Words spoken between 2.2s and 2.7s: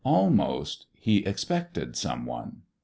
one.